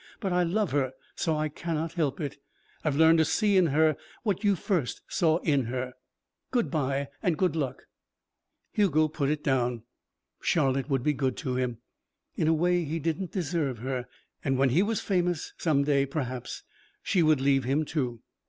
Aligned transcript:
But 0.19 0.33
I 0.33 0.41
love 0.41 0.71
her, 0.71 0.93
so 1.15 1.37
I 1.37 1.47
cannot 1.47 1.93
help 1.93 2.19
it. 2.19 2.37
I've 2.83 2.95
learned 2.95 3.19
to 3.19 3.23
see 3.25 3.55
in 3.55 3.67
her 3.67 3.95
what 4.23 4.43
you 4.43 4.55
first 4.55 5.01
saw 5.07 5.37
in 5.43 5.65
her. 5.65 5.93
Good 6.49 6.71
bye, 6.71 7.09
good 7.37 7.55
luck." 7.55 7.83
Hugo 8.71 9.07
put 9.09 9.29
it 9.29 9.43
down. 9.43 9.83
Charlotte 10.41 10.89
would 10.89 11.03
be 11.03 11.13
good 11.13 11.37
to 11.45 11.53
him. 11.53 11.81
In 12.35 12.47
a 12.47 12.51
way, 12.55 12.83
he 12.83 12.97
didn't 12.97 13.31
deserve 13.31 13.77
her. 13.77 14.07
And 14.43 14.57
when 14.57 14.69
he 14.69 14.81
was 14.81 15.01
famous, 15.01 15.53
some 15.59 15.83
day, 15.83 16.07
perhaps 16.07 16.63
she 17.03 17.21
would 17.21 17.39
leave 17.39 17.63
him, 17.65 17.85
too. 17.85 18.23